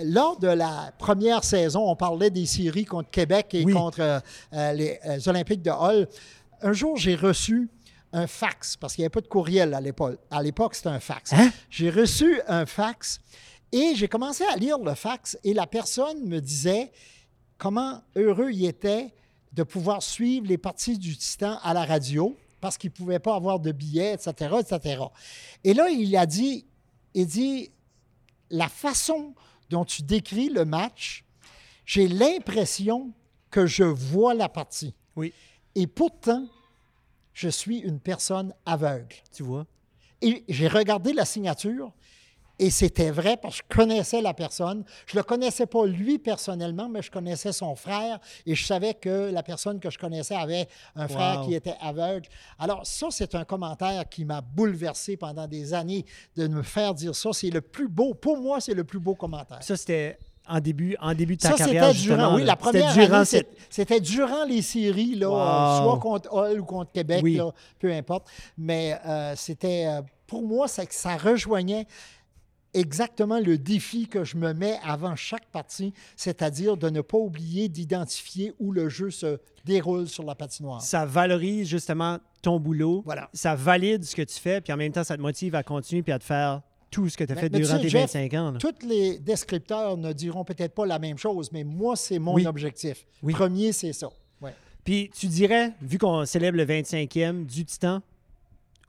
Lors 0.04 0.38
de 0.38 0.46
la 0.46 0.92
première 0.98 1.42
saison, 1.42 1.90
on 1.90 1.96
parlait 1.96 2.30
des 2.30 2.46
séries 2.46 2.84
contre 2.84 3.10
Québec 3.10 3.48
et 3.54 3.64
contre 3.64 4.00
euh, 4.00 4.20
euh, 4.52 4.72
les, 4.72 5.28
Olympiques 5.28 5.62
de 5.62 5.70
Hull. 5.70 6.06
Un 6.62 6.72
jour, 6.72 6.96
j'ai 6.96 7.16
reçu 7.16 7.68
un 8.12 8.26
fax, 8.26 8.76
parce 8.76 8.94
qu'il 8.94 9.02
n'y 9.02 9.06
avait 9.06 9.10
pas 9.10 9.20
de 9.20 9.28
courriel 9.28 9.74
à 9.74 9.80
l'époque. 9.80 10.18
À 10.30 10.42
l'époque, 10.42 10.74
c'était 10.74 10.88
un 10.88 11.00
fax. 11.00 11.32
Hein? 11.32 11.50
J'ai 11.68 11.90
reçu 11.90 12.40
un 12.48 12.66
fax 12.66 13.20
et 13.72 13.94
j'ai 13.94 14.08
commencé 14.08 14.44
à 14.44 14.56
lire 14.56 14.78
le 14.78 14.94
fax 14.94 15.38
et 15.44 15.54
la 15.54 15.66
personne 15.66 16.26
me 16.26 16.40
disait 16.40 16.90
comment 17.58 18.02
heureux 18.16 18.50
il 18.52 18.64
était 18.64 19.12
de 19.52 19.62
pouvoir 19.62 20.02
suivre 20.02 20.46
les 20.46 20.58
parties 20.58 20.98
du 20.98 21.16
Titan 21.16 21.58
à 21.62 21.74
la 21.74 21.84
radio 21.84 22.36
parce 22.60 22.76
qu'il 22.76 22.90
ne 22.90 22.96
pouvait 22.96 23.18
pas 23.18 23.34
avoir 23.34 23.58
de 23.58 23.72
billets, 23.72 24.14
etc., 24.14 24.56
etc. 24.60 25.02
Et 25.64 25.72
là, 25.72 25.88
il 25.88 26.14
a 26.16 26.26
dit, 26.26 26.66
il 27.14 27.26
dit, 27.26 27.70
la 28.50 28.68
façon 28.68 29.34
dont 29.70 29.84
tu 29.84 30.02
décris 30.02 30.50
le 30.50 30.64
match, 30.64 31.24
j'ai 31.86 32.06
l'impression 32.06 33.12
que 33.50 33.66
je 33.66 33.84
vois 33.84 34.34
la 34.34 34.48
partie. 34.48 34.94
Oui. 35.16 35.32
Et 35.74 35.86
pourtant, 35.86 36.46
je 37.32 37.48
suis 37.48 37.78
une 37.78 38.00
personne 38.00 38.54
aveugle. 38.66 39.16
Tu 39.32 39.42
vois? 39.42 39.66
Et 40.22 40.44
j'ai 40.48 40.68
regardé 40.68 41.12
la 41.12 41.24
signature 41.24 41.92
et 42.60 42.68
c'était 42.68 43.10
vrai 43.10 43.38
parce 43.38 43.62
que 43.62 43.68
je 43.70 43.76
connaissais 43.76 44.20
la 44.20 44.34
personne. 44.34 44.84
Je 45.06 45.16
ne 45.16 45.20
le 45.20 45.24
connaissais 45.24 45.64
pas 45.64 45.86
lui 45.86 46.18
personnellement, 46.18 46.90
mais 46.90 47.00
je 47.00 47.10
connaissais 47.10 47.52
son 47.52 47.74
frère 47.74 48.20
et 48.44 48.54
je 48.54 48.66
savais 48.66 48.92
que 48.92 49.30
la 49.32 49.42
personne 49.42 49.80
que 49.80 49.88
je 49.88 49.98
connaissais 49.98 50.34
avait 50.34 50.68
un 50.94 51.08
frère 51.08 51.40
qui 51.46 51.54
était 51.54 51.76
aveugle. 51.80 52.28
Alors 52.58 52.86
ça, 52.86 53.06
c'est 53.10 53.34
un 53.34 53.44
commentaire 53.44 54.06
qui 54.10 54.26
m'a 54.26 54.42
bouleversé 54.42 55.16
pendant 55.16 55.46
des 55.46 55.72
années 55.72 56.04
de 56.36 56.48
me 56.48 56.62
faire 56.62 56.92
dire 56.92 57.14
ça. 57.14 57.30
C'est 57.32 57.48
le 57.48 57.62
plus 57.62 57.88
beau, 57.88 58.12
pour 58.12 58.36
moi, 58.36 58.60
c'est 58.60 58.74
le 58.74 58.84
plus 58.84 59.00
beau 59.00 59.14
commentaire. 59.14 59.62
Ça, 59.62 59.78
c'était 59.78 60.18
en 60.50 60.60
début, 60.60 60.96
en 61.00 61.14
début 61.14 61.36
de 61.36 61.40
ta 61.40 61.52
carrière. 61.52 61.92
C'était 61.94 62.02
durant, 62.02 62.34
oui, 62.34 62.44
la 62.44 62.56
première 62.56 62.92
durant 62.92 63.24
c'était 63.24 64.00
durant 64.00 64.44
les 64.44 64.62
séries, 64.62 65.14
là, 65.14 65.80
soit 65.82 65.98
contre 65.98 66.32
Hall 66.32 66.60
ou 66.60 66.64
contre 66.64 66.92
Québec, 66.92 67.24
peu 67.78 67.92
importe. 67.92 68.28
Mais 68.58 68.98
euh, 69.06 69.34
c'était, 69.36 69.86
euh, 69.86 70.02
pour 70.26 70.42
moi, 70.42 70.68
ça, 70.68 70.82
ça 70.90 71.16
rejoignait 71.16 71.86
exactement 72.74 73.40
le 73.40 73.58
défi 73.58 74.06
que 74.06 74.24
je 74.24 74.36
me 74.36 74.52
mets 74.52 74.78
avant 74.84 75.16
chaque 75.16 75.46
partie, 75.46 75.92
c'est-à-dire 76.16 76.76
de 76.76 76.88
ne 76.88 77.00
pas 77.00 77.18
oublier 77.18 77.68
d'identifier 77.68 78.52
où 78.58 78.72
le 78.72 78.88
jeu 78.88 79.10
se 79.10 79.38
déroule 79.64 80.08
sur 80.08 80.24
la 80.24 80.34
patinoire. 80.34 80.80
Ça 80.80 81.04
valorise 81.04 81.68
justement 81.68 82.18
ton 82.42 82.58
boulot. 82.58 83.02
Voilà. 83.04 83.28
Ça 83.32 83.54
valide 83.54 84.04
ce 84.04 84.14
que 84.14 84.22
tu 84.22 84.38
fais, 84.38 84.60
puis 84.60 84.72
en 84.72 84.76
même 84.76 84.92
temps, 84.92 85.04
ça 85.04 85.16
te 85.16 85.22
motive 85.22 85.54
à 85.54 85.62
continuer 85.62 86.02
puis 86.02 86.12
à 86.12 86.18
te 86.18 86.24
faire 86.24 86.62
tout 86.90 87.08
ce 87.08 87.16
que 87.16 87.24
tu 87.24 87.32
as 87.32 87.36
fait 87.36 87.48
durant 87.48 87.78
tes 87.78 87.88
25 87.88 88.34
ans. 88.34 88.52
Tous 88.58 88.86
les 88.86 89.18
descripteurs 89.18 89.96
ne 89.96 90.12
diront 90.12 90.44
peut-être 90.44 90.74
pas 90.74 90.86
la 90.86 90.98
même 90.98 91.18
chose, 91.18 91.50
mais 91.52 91.64
moi, 91.64 91.96
c'est 91.96 92.18
mon 92.18 92.44
objectif. 92.44 93.06
Premier, 93.22 93.72
c'est 93.72 93.92
ça. 93.92 94.08
Puis 94.82 95.10
tu 95.14 95.26
dirais, 95.26 95.74
vu 95.82 95.98
qu'on 95.98 96.24
célèbre 96.24 96.56
le 96.56 96.64
25e 96.64 97.44
du 97.44 97.66
Titan, 97.66 98.00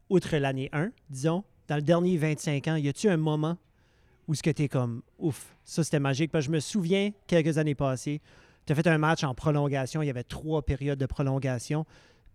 outre 0.10 0.38
l'année 0.38 0.70
1, 0.72 0.92
disons, 1.10 1.44
dans 1.68 1.76
le 1.76 1.82
dernier 1.82 2.18
25 2.18 2.68
ans, 2.70 2.76
y 2.78 2.88
a-tu 2.88 3.10
un 3.10 3.18
moment 3.18 3.58
où 4.28 4.34
ce 4.34 4.42
que 4.42 4.50
tu 4.50 4.64
es 4.64 4.68
comme 4.70 5.02
ouf, 5.20 5.54
ça 5.66 5.84
c'était 5.84 6.00
magique? 6.00 6.32
Parce 6.32 6.46
que 6.46 6.52
je 6.52 6.56
me 6.56 6.60
souviens, 6.62 7.12
quelques 7.28 7.58
années 7.58 7.76
passées, 7.76 8.22
tu 8.66 8.72
as 8.72 8.76
fait 8.76 8.88
un 8.88 8.98
match 8.98 9.24
en 9.26 9.34
prolongation, 9.36 10.02
il 10.02 10.08
y 10.08 10.10
avait 10.10 10.24
trois 10.24 10.62
périodes 10.62 11.00
de 11.00 11.06
prolongation, 11.06 11.86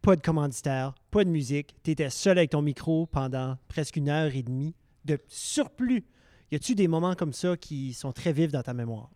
pas 0.03 0.17
de 0.17 0.21
commanditaire, 0.21 0.95
pas 1.11 1.25
de 1.25 1.31
musique, 1.31 1.75
tu 1.83 1.93
étais 1.93 2.11
seul 2.11 2.37
avec 2.37 2.51
ton 2.51 2.61
micro 2.61 3.07
pendant 3.07 3.57
presque 3.69 3.97
une 3.97 4.11
heure 4.11 4.35
et 4.35 4.43
demie 4.43 4.75
de 5.07 5.19
surplus. 5.29 6.05
Y 6.51 6.57
a-tu 6.57 6.75
des 6.75 6.89
moments 6.89 7.15
comme 7.15 7.33
ça 7.33 7.57
qui 7.57 7.95
sont 7.95 8.13
très 8.13 8.33
vifs 8.33 8.53
dans 8.53 8.63
ta 8.63 8.75
mémoire? 8.75 9.11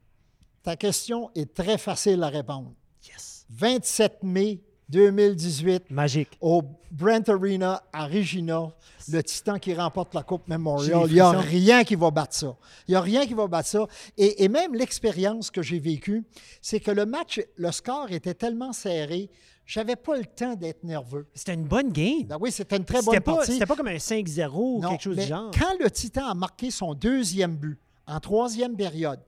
Ta 0.63 0.77
question 0.77 1.31
est 1.35 1.55
très 1.55 1.79
facile 1.79 2.23
à 2.23 2.29
répondre. 2.29 2.75
Yes. 3.07 3.47
27 3.51 4.23
mai 4.23 4.63
2018. 4.91 5.91
Magique. 5.91 6.31
Au 6.41 6.63
Brent 6.91 7.29
Arena 7.29 7.83
à 7.93 8.07
Regina, 8.07 8.73
le 9.11 9.23
Titan 9.23 9.59
qui 9.59 9.73
remporte 9.73 10.15
la 10.15 10.23
Coupe 10.23 10.49
Memorial. 10.49 11.05
Il 11.07 11.15
n'y 11.15 11.21
a 11.21 11.31
rien 11.31 11.85
qui 11.85 11.95
va 11.95 12.11
battre 12.11 12.35
ça. 12.35 12.57
Il 12.89 12.93
n'y 12.93 12.97
a 12.97 13.01
rien 13.01 13.25
qui 13.27 13.35
va 13.35 13.47
battre 13.47 13.69
ça. 13.69 13.87
Et, 14.17 14.49
même 14.49 14.75
l'expérience 14.75 15.51
que 15.51 15.63
j'ai 15.63 15.79
vécue, 15.79 16.25
c'est 16.61 16.81
que 16.81 16.91
le 16.91 17.07
match, 17.07 17.41
le 17.57 17.71
score 17.71 18.11
était 18.11 18.35
tellement 18.35 18.73
serré, 18.73 19.31
j'avais 19.65 19.95
pas 19.95 20.17
le 20.17 20.25
temps 20.25 20.57
d'être 20.57 20.83
nerveux. 20.83 21.29
C'était 21.35 21.55
une 21.55 21.67
bonne 21.67 21.93
game. 21.93 22.25
Ben 22.25 22.39
oui, 22.41 22.51
c'était 22.51 22.77
une 22.77 22.85
très 22.85 23.03
bonne 23.03 23.21
partie. 23.21 23.53
C'était 23.53 23.67
pas 23.67 23.77
comme 23.77 23.87
un 23.87 23.97
5-0 23.97 24.51
ou 24.53 24.81
quelque 24.81 25.03
chose 25.03 25.17
du 25.17 25.23
genre. 25.23 25.53
Quand 25.57 25.79
le 25.79 25.89
Titan 25.91 26.27
a 26.27 26.35
marqué 26.35 26.73
son 26.73 26.95
deuxième 26.95 27.55
but 27.55 27.79
en 28.09 28.19
troisième 28.19 28.77
période, 28.77 29.21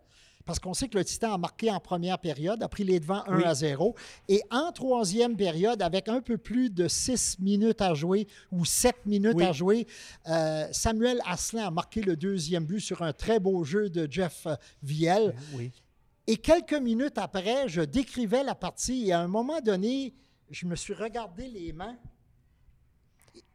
parce 0.44 0.58
qu'on 0.58 0.74
sait 0.74 0.88
que 0.88 0.98
le 0.98 1.04
Titan 1.04 1.32
a 1.34 1.38
marqué 1.38 1.70
en 1.70 1.80
première 1.80 2.18
période, 2.18 2.62
a 2.62 2.68
pris 2.68 2.84
les 2.84 3.00
devants 3.00 3.22
1 3.26 3.40
à 3.40 3.54
0. 3.54 3.94
Et 4.28 4.42
en 4.50 4.72
troisième 4.72 5.36
période, 5.36 5.82
avec 5.82 6.08
un 6.08 6.20
peu 6.20 6.38
plus 6.38 6.70
de 6.70 6.88
6 6.88 7.38
minutes 7.40 7.80
à 7.80 7.94
jouer 7.94 8.26
ou 8.50 8.64
7 8.64 9.06
minutes 9.06 9.40
à 9.40 9.52
jouer, 9.52 9.86
euh, 10.28 10.66
Samuel 10.72 11.20
Asselin 11.26 11.66
a 11.66 11.70
marqué 11.70 12.02
le 12.02 12.16
deuxième 12.16 12.64
but 12.64 12.80
sur 12.80 13.02
un 13.02 13.12
très 13.12 13.38
beau 13.38 13.62
jeu 13.64 13.88
de 13.88 14.08
Jeff 14.10 14.46
Viel. 14.82 15.34
Oui. 15.54 15.70
Et 16.26 16.36
quelques 16.36 16.74
minutes 16.74 17.18
après, 17.18 17.68
je 17.68 17.82
décrivais 17.82 18.44
la 18.44 18.54
partie 18.54 19.08
et 19.08 19.12
à 19.12 19.20
un 19.20 19.28
moment 19.28 19.60
donné, 19.60 20.14
je 20.50 20.66
me 20.66 20.76
suis 20.76 20.94
regardé 20.94 21.48
les 21.48 21.72
mains 21.72 21.96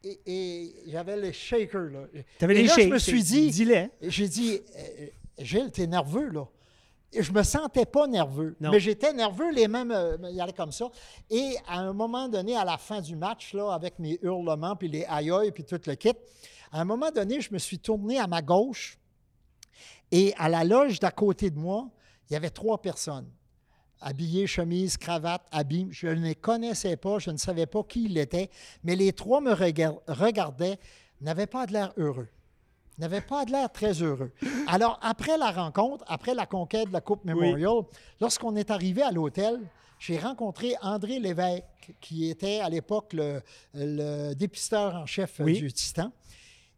et, 0.03 0.73
j'avais 0.87 1.17
les 1.17 1.33
shakers. 1.33 1.89
Là. 1.91 2.07
Avais 2.41 2.53
les 2.53 2.63
là, 2.63 2.69
shakers. 2.69 2.87
je 2.87 2.93
me 2.93 2.99
suis 2.99 3.23
dit. 3.23 3.65
J'ai 4.01 4.27
dit, 4.27 4.59
euh, 4.77 5.07
Gilles, 5.39 5.71
t'es 5.71 5.87
nerveux, 5.87 6.29
là 6.29 6.47
je 7.13 7.31
me 7.31 7.43
sentais 7.43 7.85
pas 7.85 8.07
nerveux, 8.07 8.55
mais 8.59 8.79
j'étais 8.79 9.13
nerveux, 9.13 9.51
les 9.51 9.67
mains 9.67 9.85
me, 9.85 10.39
allaient 10.41 10.53
comme 10.53 10.71
ça. 10.71 10.89
Et 11.29 11.55
à 11.67 11.79
un 11.79 11.93
moment 11.93 12.27
donné, 12.27 12.55
à 12.55 12.65
la 12.65 12.77
fin 12.77 13.01
du 13.01 13.15
match, 13.15 13.53
là, 13.53 13.71
avec 13.71 13.99
mes 13.99 14.19
hurlements, 14.21 14.75
puis 14.75 14.87
les 14.87 15.05
aïe 15.05 15.51
puis 15.51 15.63
tout 15.63 15.79
le 15.85 15.95
kit, 15.95 16.13
à 16.71 16.81
un 16.81 16.85
moment 16.85 17.11
donné, 17.11 17.39
je 17.39 17.53
me 17.53 17.59
suis 17.59 17.79
tourné 17.79 18.19
à 18.19 18.27
ma 18.27 18.41
gauche 18.41 18.97
et 20.11 20.33
à 20.37 20.49
la 20.49 20.63
loge 20.63 20.99
d'à 20.99 21.11
côté 21.11 21.49
de 21.49 21.57
moi, 21.57 21.89
il 22.29 22.33
y 22.33 22.35
avait 22.35 22.49
trois 22.49 22.81
personnes, 22.81 23.29
habillées, 24.01 24.47
chemise, 24.47 24.97
cravate, 24.97 25.45
habits. 25.51 25.87
Je 25.91 26.07
ne 26.07 26.25
les 26.25 26.35
connaissais 26.35 26.97
pas, 26.97 27.19
je 27.19 27.31
ne 27.31 27.37
savais 27.37 27.65
pas 27.65 27.83
qui 27.83 28.05
ils 28.05 28.17
étaient, 28.17 28.49
mais 28.83 28.95
les 28.95 29.13
trois 29.13 29.39
me 29.39 29.53
regardaient, 29.53 30.77
n'avaient 31.21 31.47
pas 31.47 31.65
de 31.65 31.73
l'air 31.73 31.93
heureux 31.97 32.27
n'avait 32.97 33.21
pas 33.21 33.45
de 33.45 33.51
l'air 33.51 33.71
très 33.71 34.01
heureux. 34.01 34.31
Alors, 34.67 34.99
après 35.01 35.37
la 35.37 35.51
rencontre, 35.51 36.03
après 36.07 36.33
la 36.33 36.45
conquête 36.45 36.87
de 36.87 36.93
la 36.93 37.01
Coupe 37.01 37.25
Memorial, 37.25 37.83
lorsqu'on 38.19 38.55
est 38.55 38.71
arrivé 38.71 39.01
à 39.01 39.11
l'hôtel, 39.11 39.59
j'ai 39.99 40.17
rencontré 40.17 40.75
André 40.81 41.19
Lévesque, 41.19 41.63
qui 42.01 42.29
était 42.29 42.59
à 42.59 42.69
l'époque 42.69 43.13
le, 43.13 44.33
dépisteur 44.33 44.95
en 44.95 45.05
chef 45.05 45.41
du 45.41 45.71
Titan. 45.71 46.11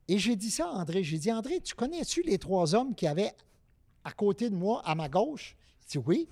Et 0.07 0.17
j'ai 0.17 0.35
dit 0.35 0.51
ça 0.51 0.65
à 0.65 0.71
André. 0.71 1.03
J'ai 1.03 1.17
dit, 1.17 1.31
André, 1.31 1.61
tu 1.61 1.75
connais-tu 1.75 2.23
les 2.23 2.37
trois 2.37 2.73
hommes 2.75 2.95
qui 2.95 3.07
avaient 3.07 3.33
à 4.03 4.11
côté 4.11 4.49
de 4.49 4.55
moi, 4.55 4.81
à 4.85 4.95
ma 4.95 5.09
gauche? 5.09 5.55
Il 5.83 5.91
dit, 5.91 6.05
oui. 6.05 6.29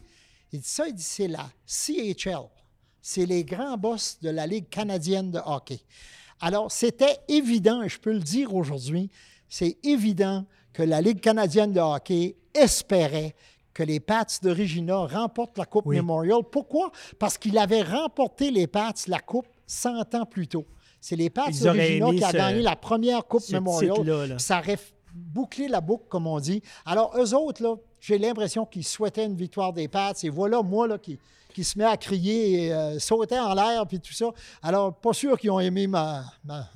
Il 0.52 0.62
dit 0.62 0.68
ça, 0.68 0.88
il 0.88 0.94
dit, 0.94 1.04
c'est 1.04 1.28
la 1.28 1.50
CHL. 1.66 2.48
C'est 3.02 3.26
les 3.26 3.44
grands 3.44 3.78
boss 3.78 4.18
de 4.22 4.30
la 4.30 4.48
Ligue 4.48 4.70
canadienne 4.70 5.32
de 5.32 5.40
hockey. 5.46 5.80
Alors, 6.40 6.72
c'était 6.72 7.20
évident, 7.28 7.84
et 7.84 7.90
je 7.90 8.00
peux 8.00 8.14
le 8.14 8.20
dire 8.20 8.54
aujourd'hui, 8.54 9.10
c'est 9.50 9.78
évident 9.84 10.46
que 10.74 10.84
la 10.84 11.02
Ligue 11.02 11.22
canadienne 11.22 11.74
de 11.74 11.80
hockey 11.80 12.36
espérait 12.54 13.36
que 13.74 13.84
les 13.84 14.00
Pats 14.00 14.26
de 14.42 14.50
Regina 14.50 15.06
remportent 15.06 15.58
la 15.58 15.66
Coupe 15.66 15.86
Memorial. 15.86 16.40
Pourquoi? 16.52 16.92
Parce 17.20 17.38
qu'il 17.38 17.58
avait 17.58 17.84
remporté 17.84 18.50
les 18.50 18.66
Pats 18.66 18.94
la 19.08 19.20
Coupe 19.20 19.48
100 19.68 20.16
ans 20.16 20.26
plus 20.26 20.48
tôt. 20.48 20.66
C'est 21.00 21.16
les 21.16 21.30
Pats 21.30 21.52
de 21.52 21.70
Regina 21.70 22.12
qui 22.12 22.24
a 22.24 22.32
gagné 22.32 22.62
la 22.62 22.76
première 22.76 23.26
Coupe 23.26 23.48
Memorial. 23.50 24.40
Ça 24.40 24.60
aurait 24.60 24.80
bouclé 25.14 25.68
la 25.68 25.82
boucle, 25.82 26.06
comme 26.10 26.28
on 26.28 26.40
dit. 26.40 26.62
Alors, 26.86 27.16
eux 27.18 27.34
autres, 27.36 27.64
là, 27.64 27.76
j'ai 28.00 28.18
l'impression 28.18 28.66
qu'ils 28.66 28.86
souhaitaient 28.86 29.26
une 29.26 29.36
victoire 29.36 29.74
des 29.74 29.88
Pats. 29.88 30.14
Et 30.24 30.30
voilà, 30.30 30.62
moi, 30.64 30.88
là, 30.88 30.98
qui, 30.98 31.20
qui 31.54 31.64
se 31.64 31.78
met 31.78 31.86
à 31.86 31.98
crier 31.98 32.66
et 32.66 32.74
euh, 32.74 33.00
sauter 33.00 33.40
en 33.40 33.54
l'air, 33.54 33.86
puis 33.88 34.00
tout 34.00 34.14
ça. 34.14 34.30
Alors, 34.62 34.94
pas 34.94 35.14
sûr 35.14 35.38
qu'ils 35.40 35.52
ont 35.52 35.60
aimé 35.60 35.86
ma, 35.86 36.24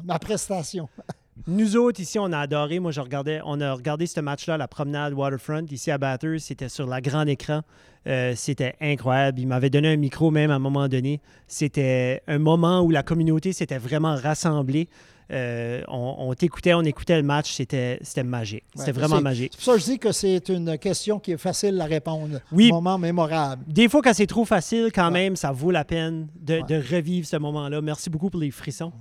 ma 0.03 0.19
prestation. 0.19 0.87
Nous 1.47 1.75
autres, 1.75 1.99
ici, 1.99 2.19
on 2.19 2.31
a 2.31 2.39
adoré. 2.39 2.79
Moi, 2.79 2.91
je 2.91 3.01
regardais, 3.01 3.41
on 3.45 3.59
a 3.61 3.73
regardé 3.73 4.05
ce 4.05 4.19
match-là, 4.19 4.57
la 4.57 4.67
promenade 4.67 5.13
Waterfront, 5.13 5.65
ici 5.71 5.89
à 5.89 5.97
Batters. 5.97 6.39
C'était 6.39 6.69
sur 6.69 6.85
la 6.85 7.01
grand 7.01 7.25
écran. 7.25 7.61
Euh, 8.07 8.33
c'était 8.35 8.75
incroyable. 8.79 9.39
Il 9.39 9.47
m'avait 9.47 9.69
donné 9.71 9.89
un 9.89 9.97
micro 9.97 10.29
même 10.29 10.51
à 10.51 10.55
un 10.55 10.59
moment 10.59 10.87
donné. 10.87 11.19
C'était 11.47 12.21
un 12.27 12.37
moment 12.37 12.81
où 12.81 12.91
la 12.91 13.01
communauté 13.01 13.53
s'était 13.53 13.79
vraiment 13.79 14.15
rassemblée. 14.15 14.87
Euh, 15.31 15.81
on, 15.87 16.33
t'écoutait, 16.33 16.73
on 16.73 16.81
écoutait 16.81 17.15
le 17.15 17.23
match, 17.23 17.53
c'était, 17.53 17.99
c'était 18.01 18.23
magique. 18.23 18.65
C'était 18.75 18.91
vraiment 18.91 19.21
magique. 19.21 19.53
C'est 19.53 19.63
pour 19.63 19.65
ça 19.65 19.73
que 19.73 19.79
je 19.79 19.85
dis 19.85 19.99
que 19.99 20.11
c'est 20.11 20.49
une 20.49 20.77
question 20.77 21.19
qui 21.19 21.31
est 21.31 21.37
facile 21.37 21.79
à 21.79 21.85
répondre. 21.85 22.39
Oui. 22.51 22.69
Moment 22.69 22.97
mémorable. 22.97 23.63
Des 23.65 23.87
fois, 23.87 24.01
quand 24.01 24.13
c'est 24.13 24.27
trop 24.27 24.43
facile, 24.43 24.89
quand 24.93 25.09
même, 25.09 25.37
ça 25.37 25.51
vaut 25.51 25.71
la 25.71 25.85
peine 25.85 26.27
de, 26.35 26.61
revivre 26.93 27.25
ce 27.25 27.37
moment-là. 27.37 27.81
Merci 27.81 28.09
beaucoup 28.09 28.29
pour 28.29 28.41
les 28.41 28.51
frissons. 28.51 28.91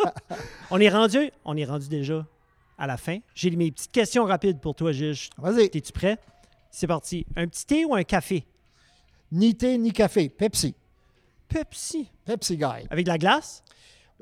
on 0.70 0.78
est 0.78 0.90
rendu, 0.90 1.30
on 1.44 1.56
est 1.56 1.64
rendu 1.64 1.88
déjà 1.88 2.26
à 2.76 2.86
la 2.86 2.98
fin. 2.98 3.18
J'ai 3.34 3.50
mes 3.50 3.70
petites 3.70 3.92
questions 3.92 4.24
rapides 4.24 4.60
pour 4.60 4.74
toi, 4.74 4.92
Gilles. 4.92 5.30
Vas-y. 5.38 5.70
Es-tu 5.72 5.92
prêt? 5.92 6.18
C'est 6.70 6.86
parti. 6.86 7.24
Un 7.36 7.46
petit 7.46 7.64
thé 7.64 7.84
ou 7.84 7.94
un 7.94 8.02
café? 8.02 8.44
Ni 9.30 9.54
thé 9.54 9.78
ni 9.78 9.92
café. 9.92 10.28
Pepsi. 10.28 10.74
Pepsi. 11.48 12.08
Pepsi 12.24 12.56
Guy. 12.56 12.86
Avec 12.90 13.06
de 13.06 13.10
la 13.10 13.18
glace? 13.18 13.62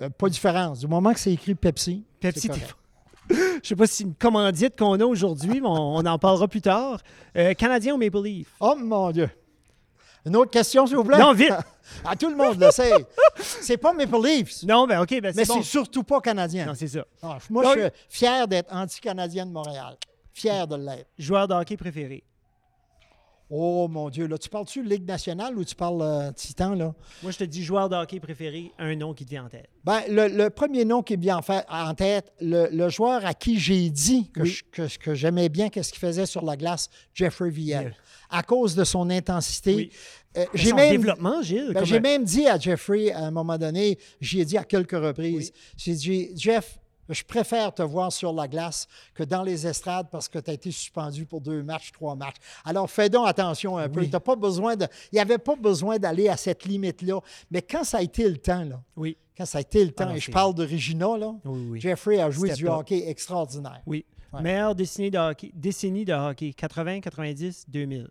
Euh, 0.00 0.09
pas 0.09 0.26
de 0.26 0.33
différence. 0.33 0.80
Du 0.80 0.87
moment 0.87 1.12
que 1.12 1.21
c'est 1.21 1.33
écrit 1.33 1.54
Pepsi. 1.54 2.04
Pepsi, 2.21 2.49
Je 3.30 3.35
ne 3.35 3.61
sais 3.62 3.76
pas 3.76 3.87
si 3.87 3.95
c'est 3.95 4.04
une 4.04 4.14
commandite 4.14 4.76
qu'on 4.76 4.99
a 4.99 5.04
aujourd'hui, 5.04 5.61
mais 5.61 5.69
on, 5.69 6.04
en 6.04 6.19
parlera 6.19 6.49
plus 6.49 6.62
tard. 6.62 7.00
Euh, 7.37 7.54
Canadien 7.54 7.95
ou 7.95 7.99
Maple 7.99 8.23
Leaf? 8.23 8.49
Oh 8.59 8.75
mon 8.76 9.11
Dieu! 9.12 9.30
Une 10.26 10.37
autre 10.37 10.50
question, 10.50 10.87
s'il 10.87 10.97
vous 10.97 11.04
plaît? 11.04 11.19
Non, 11.19 11.33
vite! 11.33 11.52
ah, 12.04 12.16
tout 12.16 12.28
le 12.28 12.37
monde 12.37 12.61
le 12.61 12.71
sait. 12.71 12.92
C'est 13.37 13.76
pas 13.76 13.92
Maple 13.92 14.23
Leafs. 14.23 14.62
Non, 14.64 14.87
ben 14.87 15.00
OK, 15.00 15.11
ben 15.21 15.33
Mais 15.35 15.45
c'est 15.45 15.54
bon. 15.54 15.62
surtout 15.62 16.02
pas 16.02 16.21
canadien. 16.21 16.66
Non, 16.66 16.75
c'est 16.75 16.88
ça. 16.88 17.07
Ah, 17.23 17.38
moi, 17.49 17.62
Donc- 17.62 17.76
je 17.76 17.80
suis 17.83 17.90
fier 18.09 18.49
d'être 18.49 18.75
anti-canadien 18.75 19.47
de 19.47 19.52
Montréal. 19.52 19.97
Fier 20.33 20.66
de 20.66 20.76
l'être. 20.76 21.09
Joueur 21.19 21.49
de 21.49 21.54
hockey 21.54 21.76
préféré. 21.76 22.25
Oh 23.52 23.88
mon 23.88 24.11
Dieu, 24.11 24.28
là, 24.28 24.38
tu 24.38 24.49
parles-tu 24.49 24.83
Ligue 24.85 25.04
nationale 25.07 25.59
ou 25.59 25.64
tu 25.64 25.75
parles 25.75 26.02
euh, 26.02 26.30
Titan, 26.33 26.75
là? 26.75 26.95
Moi, 27.23 27.33
je 27.33 27.38
te 27.38 27.45
dis 27.45 27.64
joueur 27.64 27.88
de 27.88 27.97
hockey 27.97 28.21
préféré, 28.21 28.71
un 28.78 28.95
nom 28.95 29.12
qui 29.12 29.25
te 29.25 29.30
vient 29.30 29.45
en 29.47 29.49
tête. 29.49 29.69
Ben, 29.83 30.02
le, 30.09 30.28
le 30.28 30.50
premier 30.50 30.85
nom 30.85 31.02
qui 31.02 31.14
est 31.14 31.16
bien 31.16 31.37
en, 31.38 31.42
fait, 31.42 31.64
en 31.69 31.92
tête, 31.95 32.33
le, 32.40 32.69
le 32.71 32.88
joueur 32.88 33.26
à 33.26 33.35
qui 33.35 33.59
j'ai 33.59 33.90
dit 33.90 34.30
que, 34.30 34.42
Oui. 34.42 34.49
je- 34.50 34.62
que, 34.71 34.99
que 34.99 35.14
j'aimais 35.14 35.49
bien 35.49 35.69
qu'est-ce 35.69 35.90
qu'il 35.90 35.99
faisait 36.00 36.26
sur 36.26 36.45
la 36.45 36.57
glace, 36.57 36.88
Jeffrey 37.12 37.50
Viel. 37.50 37.92
À 38.30 38.42
cause 38.45 38.76
de 38.76 38.85
son 38.85 39.11
intensité. 39.11 39.75
Oui. 39.75 39.90
Euh, 40.37 40.45
j'ai 40.54 40.71
son 40.71 40.76
même, 40.76 40.90
développement, 40.92 41.42
Gilles. 41.42 41.73
ben, 41.75 41.85
j'ai 41.85 41.97
un- 41.97 42.00
même 42.00 42.23
dit 42.23 42.47
à 42.47 42.57
Jeffrey, 42.57 43.11
à 43.11 43.25
un 43.26 43.30
moment 43.33 43.59
donné, 43.59 43.99
j'y 44.21 44.40
ai 44.40 44.45
dit 44.45 44.57
à 44.57 44.62
quelques 44.64 44.92
reprises, 44.92 45.52
j'ai 45.76 45.95
dit, 45.95 46.28
Jeff, 46.37 46.78
je 47.14 47.25
préfère 47.25 47.75
te 47.75 47.83
voir 47.83 48.12
sur 48.12 48.33
la 48.33 48.49
glace 48.49 48.87
que 49.14 49.23
dans 49.23 49.43
les 49.43 49.67
estrades 49.67 50.09
parce 50.11 50.29
que 50.29 50.38
tu 50.38 50.50
as 50.50 50.55
été 50.55 50.71
suspendu 50.71 51.26
pour 51.26 51.40
deux 51.40 51.62
matchs, 51.62 51.93
trois 51.93 52.14
matchs. 52.14 52.37
Alors, 52.64 52.90
fais 52.90 53.09
donc 53.09 53.29
attention 53.29 53.76
un 53.79 53.88
peu. 53.88 54.07
Pas 54.07 54.37
besoin 54.37 54.76
de, 54.76 54.87
il 55.12 55.17
n'y 55.17 55.21
avait 55.21 55.38
pas 55.38 55.57
besoin 55.57 55.99
d'aller 55.99 56.29
à 56.29 56.37
cette 56.37 56.64
limite-là. 56.64 57.21
Mais 57.50 57.62
quand 57.62 57.85
ça 57.85 57.99
a 57.99 58.02
été 58.02 58.29
le 58.29 58.37
temps, 58.37 58.64
là, 58.64 58.83
Oui, 58.97 59.17
quand 59.37 59.47
ça 59.47 59.59
a 59.59 59.61
été 59.62 59.85
le 59.85 59.93
temps, 59.93 60.05
Ah 60.07 60.11
non, 60.11 60.14
et 60.17 60.21
je 60.21 60.31
parle 60.31 60.55
de 60.55 60.62
Regina, 60.62 61.17
là, 61.17 61.35
oui, 61.45 61.67
oui. 61.71 61.81
Jeffrey 61.81 62.21
a 62.21 62.31
joué 62.31 62.52
du 62.52 62.69
hockey 62.69 63.09
extraordinaire. 63.09 63.81
Oui. 63.87 64.05
Ouais. 64.33 64.43
Meilleure 64.43 64.75
décennie 64.75 65.11
de 65.11 65.19
hockey, 65.19 65.50
décennie 65.55 66.05
de 66.05 66.12
hockey 66.12 66.52
80, 66.52 67.00
90, 67.00 67.64
2000. 67.69 68.09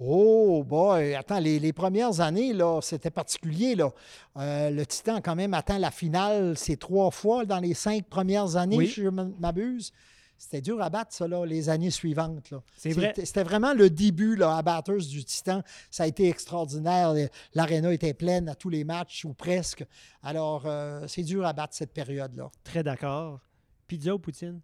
Oh 0.00 0.64
boy, 0.64 1.14
attends, 1.14 1.38
les, 1.38 1.58
les 1.60 1.72
premières 1.72 2.20
années, 2.20 2.52
là, 2.52 2.80
c'était 2.82 3.10
particulier. 3.10 3.74
Là. 3.76 3.90
Euh, 4.36 4.70
le 4.70 4.84
Titan 4.84 5.16
a 5.16 5.20
quand 5.20 5.36
même 5.36 5.54
atteint 5.54 5.78
la 5.78 5.90
finale 5.92 6.56
ces 6.56 6.76
trois 6.76 7.10
fois 7.10 7.44
dans 7.44 7.60
les 7.60 7.74
cinq 7.74 8.06
premières 8.06 8.56
années, 8.56 8.76
Oui. 8.78 8.88
si 8.88 9.02
je 9.02 9.08
m'abuse. 9.08 9.92
C'était 10.36 10.60
dur 10.60 10.82
à 10.82 10.90
battre, 10.90 11.12
ça, 11.14 11.28
là, 11.28 11.44
les 11.46 11.68
années 11.68 11.90
suivantes. 11.92 12.50
là. 12.50 12.60
C'est 12.76 12.90
vrai. 12.90 13.12
C'était- 13.16 13.44
vraiment 13.44 13.74
le 13.74 13.88
début 13.90 14.34
là, 14.34 14.56
à 14.56 14.62
batteuse 14.62 15.06
du 15.08 15.22
Titan. 15.24 15.62
Ça 15.88 16.02
a 16.02 16.06
été 16.08 16.28
extraordinaire. 16.28 17.14
L'aréna 17.54 17.92
était 17.92 18.12
pleine 18.12 18.48
à 18.48 18.56
tous 18.56 18.68
les 18.70 18.82
matchs, 18.82 19.24
ou 19.24 19.34
presque. 19.34 19.84
Alors, 20.24 20.64
euh, 20.66 21.04
c'est 21.06 21.22
dur 21.22 21.46
à 21.46 21.52
battre 21.52 21.74
cette 21.76 21.92
période-là. 21.92 22.50
Très 22.64 22.82
d'accord. 22.82 23.38
Pizza 23.86 24.12
ou 24.12 24.18
poutine? 24.18 24.60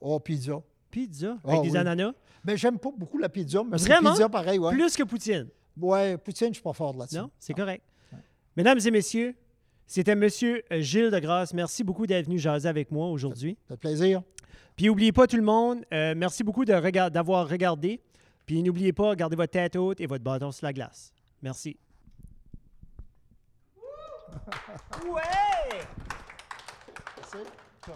Oh, 0.00 0.20
pizza. 0.20 0.62
Pizza 0.90 1.36
Ah, 1.44 1.50
avec 1.52 1.62
des 1.64 1.70
oui. 1.72 1.76
ananas. 1.78 2.12
Mais 2.44 2.56
j'aime 2.56 2.78
pas 2.78 2.90
beaucoup 2.96 3.18
la 3.18 3.28
pizza, 3.28 3.62
mais 3.64 3.76
c'est 3.78 3.88
Vraiment? 3.88 4.12
pizza 4.12 4.28
pareil, 4.28 4.58
ouais. 4.58 4.72
Plus 4.72 4.96
que 4.96 5.02
poutine? 5.02 5.48
Ouais, 5.80 6.16
poutine, 6.16 6.48
je 6.48 6.54
suis 6.54 6.62
pas 6.62 6.72
fort 6.72 6.96
là-dessus. 6.96 7.16
Non, 7.18 7.30
c'est 7.38 7.54
correct. 7.54 7.82
Mesdames 8.56 8.78
et 8.84 8.90
messieurs, 8.90 9.34
c'était 9.86 10.14
Monsieur 10.14 10.62
euh, 10.72 10.80
Gilles 10.80 11.10
de 11.10 11.18
Grasse. 11.18 11.52
Merci 11.52 11.84
beaucoup 11.84 12.06
d'être 12.06 12.26
venu 12.26 12.38
jaser 12.38 12.68
avec 12.68 12.90
moi 12.90 13.08
aujourd'hui. 13.08 13.58
Ça 13.68 13.74
fait 13.74 13.80
plaisir. 13.80 14.22
Puis 14.76 14.86
n'oubliez 14.86 15.12
pas 15.12 15.26
tout 15.26 15.36
le 15.36 15.42
monde, 15.42 15.84
euh, 15.92 16.14
merci 16.16 16.44
beaucoup 16.44 16.64
d'avoir 16.64 17.48
regardé. 17.48 18.00
Puis 18.46 18.62
n'oubliez 18.62 18.92
pas, 18.92 19.14
gardez 19.16 19.36
votre 19.36 19.50
tête 19.52 19.74
haute 19.76 20.00
et 20.00 20.06
votre 20.06 20.22
bâton 20.24 20.52
sur 20.52 20.66
la 20.66 20.72
glace. 20.72 21.12
Merci. 21.42 21.76
ouais! 25.12 25.80
C'est 27.28 27.38
comme- 27.80 27.94